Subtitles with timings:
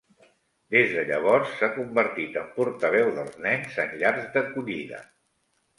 [0.75, 5.09] Des de llavors, s'ha convertit en portaveu dels nens en llars d'acollida.